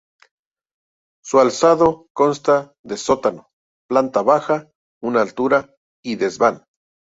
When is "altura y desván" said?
5.21-6.65